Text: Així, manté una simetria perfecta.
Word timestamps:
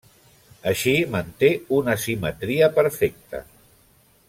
Així, 0.71 0.93
manté 1.15 1.51
una 1.81 1.95
simetria 2.05 2.71
perfecta. 2.79 3.45